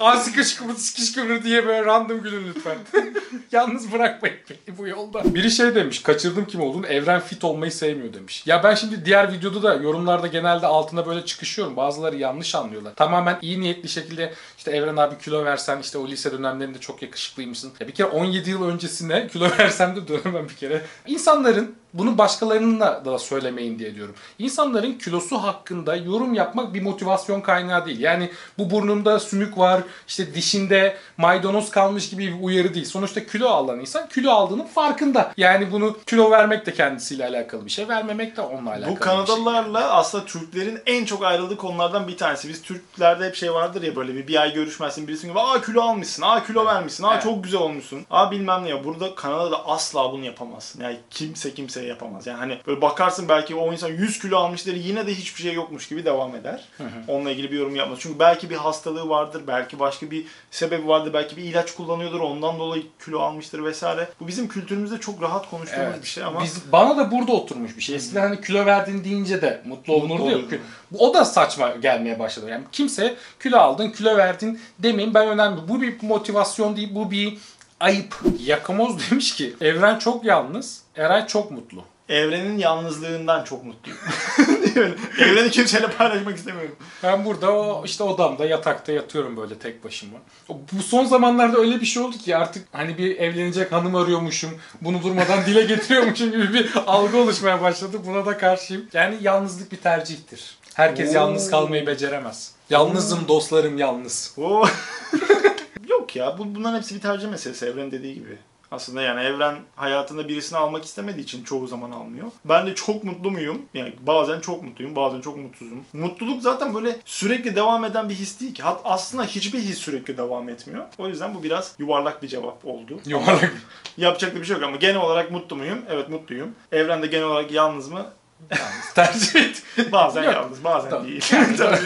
Aa 0.00 0.16
sıkış 0.16 0.54
kıvır 0.54 0.74
sıkış 0.74 1.12
kıvır 1.12 1.42
diye 1.42 1.66
böyle 1.66 1.84
random 1.84 2.22
gülün 2.22 2.48
lütfen. 2.48 2.76
Yalnız 3.52 3.92
bırakmayın 3.92 4.36
beni 4.50 4.78
bu 4.78 4.88
yolda. 4.88 5.34
Biri 5.34 5.50
şey 5.50 5.74
demiş, 5.74 6.02
kaçırdım 6.02 6.44
kim 6.44 6.60
olduğunu, 6.60 6.86
Evren 6.86 7.20
fit 7.20 7.44
olmayı 7.44 7.72
sevmiyor 7.72 8.14
demiş. 8.14 8.42
Ya 8.46 8.62
ben 8.62 8.74
şimdi 8.74 9.04
diğer 9.04 9.32
videoda 9.32 9.62
da 9.62 9.74
yorumlarda 9.74 10.26
genelde 10.26 10.66
altına 10.66 11.06
böyle 11.06 11.24
çıkışıyorum. 11.24 11.76
Bazıları 11.76 12.16
yanlış 12.16 12.54
anlıyorlar. 12.54 12.94
Tamamen 12.94 13.38
iyi 13.42 13.60
niyetli 13.60 13.88
şekilde 13.88 14.34
işte 14.58 14.70
Evren 14.70 14.96
abi 14.96 15.18
kilo 15.18 15.44
versen 15.44 15.78
işte 15.78 15.98
o 15.98 16.08
lise 16.08 16.32
dönemlerinde 16.32 16.78
çok 16.78 17.02
yakışıklıymışsın. 17.02 17.72
Ya 17.80 17.88
bir 17.88 17.92
kere 17.92 18.06
17 18.06 18.50
yıl 18.50 18.68
öncesine 18.68 19.28
kilo 19.28 19.48
versem 19.58 19.96
de 19.96 20.08
dönemem 20.08 20.48
bir 20.48 20.56
kere. 20.56 20.82
İnsanların 21.06 21.76
bunu 21.94 22.18
başkalarına 22.18 23.04
da 23.04 23.18
söylemeyin 23.18 23.78
diye 23.78 23.94
diyorum. 23.94 24.14
İnsanların 24.38 24.92
kilosu 24.92 25.36
hakkında 25.36 25.96
yorum 25.96 26.34
yapmak 26.34 26.74
bir 26.74 26.82
motivasyon 26.82 27.40
kaynağı 27.40 27.86
değil. 27.86 28.00
Yani 28.00 28.30
bu 28.58 28.70
burnunda 28.70 29.20
sümük 29.20 29.58
var, 29.58 29.80
işte 30.08 30.34
dişinde 30.34 30.96
maydanoz 31.16 31.70
kalmış 31.70 32.10
gibi 32.10 32.26
bir 32.26 32.42
uyarı 32.42 32.74
değil. 32.74 32.86
Sonuçta 32.86 33.26
kilo 33.26 33.48
alan 33.48 33.80
insan 33.80 34.08
kilo 34.08 34.30
aldığının 34.30 34.64
farkında. 34.64 35.32
Yani 35.36 35.72
bunu 35.72 35.98
kilo 36.06 36.30
vermek 36.30 36.66
de 36.66 36.74
kendisiyle 36.74 37.26
alakalı 37.26 37.64
bir 37.64 37.70
şey, 37.70 37.88
vermemek 37.88 38.36
de 38.36 38.40
onunla 38.40 38.70
alakalı 38.70 38.90
Bu 38.90 39.00
bir 39.00 39.04
şey. 39.04 39.14
Kanadalılarla 39.14 39.92
aslında 39.92 40.24
Türklerin 40.24 40.78
en 40.86 41.04
çok 41.04 41.24
ayrıldığı 41.24 41.56
konulardan 41.56 42.08
bir 42.08 42.16
tanesi. 42.16 42.48
Biz 42.48 42.62
Türklerde 42.62 43.26
hep 43.26 43.34
şey 43.34 43.52
vardır 43.52 43.82
ya 43.82 43.96
böyle 43.96 44.14
bir, 44.14 44.28
bir 44.28 44.40
ay 44.40 44.54
görüşmezsin 44.54 45.08
birisinin 45.08 45.32
gibi 45.32 45.40
aa 45.40 45.60
kilo 45.60 45.82
almışsın, 45.82 46.22
aa 46.22 46.44
kilo 46.46 46.66
vermişsin, 46.66 47.04
aa 47.04 47.12
Evet. 47.12 47.22
çok 47.22 47.44
güzel 47.44 47.60
olmuşsun, 47.60 48.06
aa 48.10 48.30
bilmem 48.30 48.64
ne 48.64 48.68
ya. 48.68 48.84
Burada 48.84 49.14
Kanada'da 49.14 49.66
asla 49.66 50.12
bunu 50.12 50.24
yapamazsın. 50.24 50.82
Yani 50.82 50.96
kimse 51.10 51.54
kimseye 51.54 51.83
yapamaz. 51.86 52.26
Yani 52.26 52.38
hani 52.38 52.58
böyle 52.66 52.80
bakarsın 52.82 53.28
belki 53.28 53.54
o 53.54 53.72
insan 53.72 53.88
100 53.88 54.18
kilo 54.18 54.36
almıştır 54.38 54.74
yine 54.76 55.06
de 55.06 55.14
hiçbir 55.14 55.42
şey 55.42 55.52
yokmuş 55.52 55.88
gibi 55.88 56.04
devam 56.04 56.36
eder. 56.36 56.64
Onunla 57.08 57.30
ilgili 57.30 57.52
bir 57.52 57.58
yorum 57.58 57.76
yapmaz. 57.76 57.98
Çünkü 58.02 58.18
belki 58.18 58.50
bir 58.50 58.56
hastalığı 58.56 59.08
vardır, 59.08 59.42
belki 59.46 59.78
başka 59.78 60.10
bir 60.10 60.24
sebebi 60.50 60.88
vardır, 60.88 61.12
belki 61.14 61.36
bir 61.36 61.42
ilaç 61.42 61.74
kullanıyordur 61.74 62.20
ondan 62.20 62.58
dolayı 62.58 62.82
kilo 63.04 63.20
almıştır 63.20 63.64
vesaire. 63.64 64.08
Bu 64.20 64.28
bizim 64.28 64.48
kültürümüzde 64.48 65.00
çok 65.00 65.22
rahat 65.22 65.50
konuştuğumuz 65.50 65.86
Evet. 65.92 66.02
bir 66.02 66.08
şey 66.08 66.24
ama 66.24 66.42
Biz, 66.42 66.72
bana 66.72 66.96
da 66.96 67.10
burada 67.10 67.32
oturmuş 67.32 67.76
bir 67.76 67.82
şey. 67.82 67.96
Eskiden 67.96 68.20
hani 68.20 68.40
kilo 68.40 68.66
verdin 68.66 69.04
deyince 69.04 69.42
de 69.42 69.62
mutlu 69.66 69.92
olunurdu 69.94 70.30
ya. 70.30 70.58
Bu- 70.90 71.08
O 71.10 71.14
da 71.14 71.24
saçma 71.24 71.70
gelmeye 71.70 72.18
başladı. 72.18 72.50
Yani 72.50 72.64
kimse 72.72 73.14
kilo 73.42 73.58
aldın, 73.58 73.90
kilo 73.90 74.16
verdin 74.16 74.60
demeyin 74.78 75.14
ben 75.14 75.28
önemli. 75.28 75.68
Bu 75.68 75.82
bir 75.82 75.94
motivasyon 76.02 76.76
değil, 76.76 76.94
bu 76.94 77.10
bir 77.10 77.38
ayıp. 77.80 78.14
Yakamoz 78.40 79.10
demiş 79.10 79.34
ki 79.34 79.54
Evren 79.60 79.98
çok 79.98 80.24
yalnız, 80.24 80.82
Eray 80.96 81.26
çok 81.26 81.50
mutlu. 81.50 81.84
Evrenin 82.08 82.58
yalnızlığından 82.58 83.44
çok 83.44 83.64
mutluyum. 83.64 83.98
Evreni 85.20 85.50
kimseyle 85.50 85.86
paylaşmak 85.90 86.36
istemiyorum. 86.36 86.76
Ben 87.02 87.24
burada 87.24 87.52
o 87.52 87.84
işte 87.84 88.04
odamda 88.04 88.44
yatakta 88.44 88.92
yatıyorum 88.92 89.36
böyle 89.36 89.58
tek 89.58 89.84
başıma. 89.84 90.18
O- 90.48 90.58
Bu 90.72 90.82
son 90.82 91.04
zamanlarda 91.04 91.58
öyle 91.58 91.80
bir 91.80 91.86
şey 91.86 92.02
oldu 92.02 92.18
ki 92.18 92.36
artık 92.36 92.68
hani 92.72 92.98
bir 92.98 93.16
evlenecek 93.16 93.72
hanım 93.72 93.94
arıyormuşum. 93.96 94.50
Bunu 94.80 95.02
durmadan 95.02 95.46
dile 95.46 95.62
getiriyormuşum 95.62 96.30
gibi 96.32 96.54
bir 96.54 96.70
algı 96.86 97.16
oluşmaya 97.18 97.62
başladı. 97.62 97.96
Buna 98.06 98.26
da 98.26 98.38
karşıyım. 98.38 98.84
Yani 98.92 99.16
yalnızlık 99.22 99.72
bir 99.72 99.76
tercihtir. 99.76 100.58
Herkes 100.74 101.10
Oo. 101.10 101.14
yalnız 101.14 101.50
kalmayı 101.50 101.86
beceremez. 101.86 102.52
Yalnızım 102.70 103.28
dostlarım 103.28 103.78
yalnız. 103.78 104.34
Oo. 104.36 104.64
Yok 105.88 106.16
ya 106.16 106.38
bu, 106.38 106.54
bunların 106.54 106.76
hepsi 106.76 106.94
bir 106.94 107.00
tercih 107.00 107.28
meselesi 107.28 107.66
Evren 107.66 107.90
dediği 107.90 108.14
gibi. 108.14 108.38
Aslında 108.70 109.02
yani 109.02 109.20
Evren 109.20 109.54
hayatında 109.76 110.28
birisini 110.28 110.58
almak 110.58 110.84
istemediği 110.84 111.20
için 111.20 111.44
çoğu 111.44 111.66
zaman 111.66 111.90
almıyor. 111.90 112.26
Ben 112.44 112.66
de 112.66 112.74
çok 112.74 113.04
mutlu 113.04 113.30
muyum? 113.30 113.62
Yani 113.74 113.92
bazen 114.06 114.40
çok 114.40 114.62
mutluyum, 114.62 114.96
bazen 114.96 115.20
çok 115.20 115.36
mutsuzum. 115.36 115.84
Mutluluk 115.92 116.42
zaten 116.42 116.74
böyle 116.74 116.96
sürekli 117.04 117.56
devam 117.56 117.84
eden 117.84 118.08
bir 118.08 118.14
his 118.14 118.40
değil 118.40 118.54
ki. 118.54 118.62
Hat 118.62 118.80
aslında 118.84 119.24
hiçbir 119.24 119.58
his 119.58 119.78
sürekli 119.78 120.16
devam 120.16 120.48
etmiyor. 120.48 120.84
O 120.98 121.08
yüzden 121.08 121.34
bu 121.34 121.42
biraz 121.42 121.74
yuvarlak 121.78 122.22
bir 122.22 122.28
cevap 122.28 122.64
oldu. 122.64 123.00
Yuvarlak. 123.06 123.54
Yapacak 123.96 124.34
da 124.34 124.40
bir 124.40 124.44
şey 124.46 124.54
yok 124.56 124.64
ama 124.64 124.76
genel 124.76 125.00
olarak 125.00 125.30
mutlu 125.30 125.56
muyum? 125.56 125.78
Evet 125.90 126.08
mutluyum. 126.08 126.54
Evren 126.72 127.02
de 127.02 127.06
genel 127.06 127.24
olarak 127.26 127.52
yalnız 127.52 127.88
mı? 127.88 128.06
Tercih 128.94 129.40
et. 129.40 129.62
Bazen 129.92 130.22
Yok. 130.22 130.34
yalnız, 130.34 130.64
bazen 130.64 130.90
Tamam. 130.90 131.06
değil. 131.06 131.20
Tabii. 131.58 131.76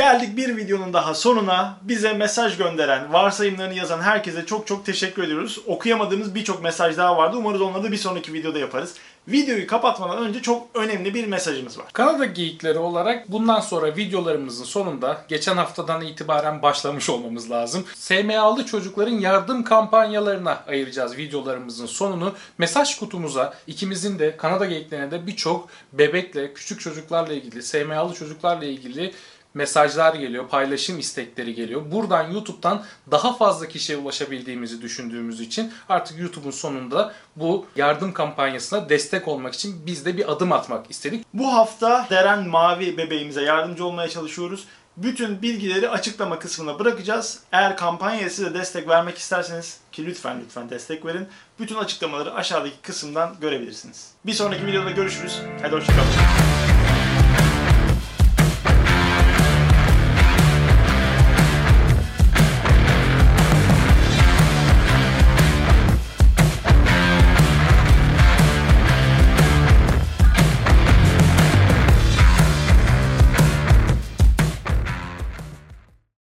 Geldik 0.00 0.36
bir 0.36 0.56
videonun 0.56 0.92
daha 0.92 1.14
sonuna. 1.14 1.78
Bize 1.82 2.12
mesaj 2.12 2.56
gönderen, 2.56 3.12
varsayımlarını 3.12 3.74
yazan 3.74 4.00
herkese 4.00 4.46
çok 4.46 4.66
çok 4.66 4.86
teşekkür 4.86 5.22
ediyoruz. 5.22 5.58
Okuyamadığımız 5.66 6.34
birçok 6.34 6.62
mesaj 6.62 6.96
daha 6.96 7.16
vardı. 7.16 7.36
Umarız 7.36 7.60
onları 7.60 7.82
da 7.82 7.92
bir 7.92 7.96
sonraki 7.96 8.32
videoda 8.32 8.58
yaparız. 8.58 8.94
Videoyu 9.28 9.66
kapatmadan 9.66 10.18
önce 10.18 10.42
çok 10.42 10.66
önemli 10.74 11.14
bir 11.14 11.26
mesajımız 11.26 11.78
var. 11.78 11.86
Kanada 11.92 12.24
geyikleri 12.24 12.78
olarak 12.78 13.32
bundan 13.32 13.60
sonra 13.60 13.96
videolarımızın 13.96 14.64
sonunda 14.64 15.24
geçen 15.28 15.56
haftadan 15.56 16.00
itibaren 16.02 16.62
başlamış 16.62 17.10
olmamız 17.10 17.50
lazım. 17.50 17.84
SMA'lı 17.94 18.66
çocukların 18.66 19.18
yardım 19.18 19.64
kampanyalarına 19.64 20.64
ayıracağız 20.68 21.16
videolarımızın 21.16 21.86
sonunu. 21.86 22.34
Mesaj 22.58 22.98
kutumuza 22.98 23.54
ikimizin 23.66 24.18
de 24.18 24.36
Kanada 24.36 24.66
geyiklerine 24.66 25.10
de 25.10 25.26
birçok 25.26 25.68
bebekle, 25.92 26.54
küçük 26.54 26.80
çocuklarla 26.80 27.32
ilgili, 27.32 27.62
SMA'lı 27.62 28.14
çocuklarla 28.14 28.64
ilgili 28.64 29.12
mesajlar 29.54 30.14
geliyor, 30.14 30.48
paylaşım 30.48 30.98
istekleri 30.98 31.54
geliyor. 31.54 31.82
Buradan 31.92 32.30
YouTube'dan 32.30 32.84
daha 33.10 33.32
fazla 33.32 33.68
kişiye 33.68 33.98
ulaşabildiğimizi 33.98 34.82
düşündüğümüz 34.82 35.40
için 35.40 35.72
artık 35.88 36.18
YouTube'un 36.18 36.50
sonunda 36.50 37.12
bu 37.36 37.66
yardım 37.76 38.12
kampanyasına 38.12 38.88
destek 38.88 39.28
olmak 39.28 39.54
için 39.54 39.86
biz 39.86 40.04
de 40.04 40.16
bir 40.16 40.32
adım 40.32 40.52
atmak 40.52 40.90
istedik. 40.90 41.26
Bu 41.34 41.52
hafta 41.52 42.06
Deren 42.10 42.48
Mavi 42.48 42.96
bebeğimize 42.96 43.42
yardımcı 43.42 43.84
olmaya 43.84 44.08
çalışıyoruz. 44.08 44.64
Bütün 44.96 45.42
bilgileri 45.42 45.88
açıklama 45.88 46.38
kısmına 46.38 46.78
bırakacağız. 46.78 47.40
Eğer 47.52 47.76
kampanyaya 47.76 48.30
size 48.30 48.54
destek 48.54 48.88
vermek 48.88 49.18
isterseniz 49.18 49.80
ki 49.92 50.06
lütfen 50.06 50.40
lütfen 50.44 50.70
destek 50.70 51.06
verin. 51.06 51.28
Bütün 51.58 51.76
açıklamaları 51.76 52.34
aşağıdaki 52.34 52.80
kısımdan 52.82 53.36
görebilirsiniz. 53.40 54.10
Bir 54.26 54.32
sonraki 54.32 54.66
videoda 54.66 54.90
görüşürüz. 54.90 55.40
Hadi 55.62 55.76
hoşçakalın. 55.76 56.49